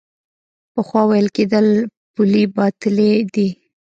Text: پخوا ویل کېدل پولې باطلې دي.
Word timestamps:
پخوا 0.73 1.01
ویل 1.09 1.27
کېدل 1.35 1.67
پولې 2.13 2.43
باطلې 2.55 3.11
دي. 3.33 3.47